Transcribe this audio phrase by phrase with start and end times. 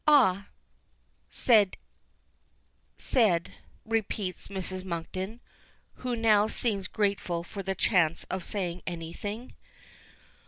[0.07, 0.47] "Ah!
[1.29, 1.77] said,
[2.97, 3.53] said,"
[3.85, 4.83] repeats Mrs.
[4.83, 5.39] Monkton,
[5.97, 9.53] who now seems grateful for the chance of saying anything.